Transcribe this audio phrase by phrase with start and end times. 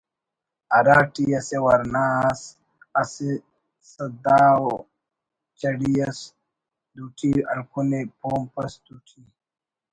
[0.73, 2.41] ہرا ٹی اسہ ورنا اس
[3.01, 3.29] اسہ
[3.91, 4.39] سدھا
[4.69, 4.71] ءُ
[5.59, 6.19] چڑی اس
[6.95, 9.21] دوٹی ہلکنے پومپ اس دوٹی